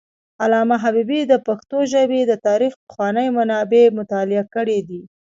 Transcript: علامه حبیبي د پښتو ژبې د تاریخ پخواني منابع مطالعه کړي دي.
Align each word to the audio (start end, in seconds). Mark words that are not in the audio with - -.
علامه 0.43 0.77
حبیبي 0.83 1.19
د 1.31 1.33
پښتو 1.47 1.77
ژبې 1.93 2.21
د 2.25 2.33
تاریخ 2.47 2.73
پخواني 2.81 3.27
منابع 3.37 3.83
مطالعه 3.99 4.43
کړي 4.55 4.79
دي. 4.87 5.01